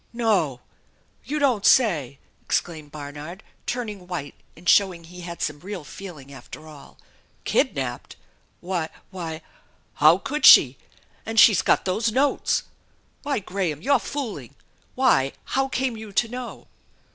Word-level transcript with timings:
"No! 0.13 0.61
You 1.25 1.37
don't 1.37 1.63
sa^!" 1.63 2.17
exclaimejd 2.47 2.89
Barnard, 2.89 3.43
turning 3.67 4.07
white 4.07 4.33
and 4.57 4.67
showing 4.67 5.03
he 5.03 5.21
had 5.21 5.43
some 5.43 5.59
real 5.59 5.83
feeling 5.83 6.33
after 6.33 6.67
all. 6.67 6.97
e< 6.99 7.05
Kid 7.43 7.75
napped! 7.75 8.15
Why 8.61 8.89
why 9.11 9.43
how 9.93 10.17
could 10.17 10.43
she? 10.43 10.79
And 11.23 11.39
she's 11.39 11.61
got 11.61 11.85
those 11.85 12.11
notes! 12.11 12.63
Why, 13.21 13.37
Graham! 13.37 13.83
You're 13.83 13.99
fooling! 13.99 14.55
Why, 14.95 15.33
how 15.43 15.67
came 15.67 15.95
you 15.95 16.11
to 16.13 16.27
know?" 16.27 16.67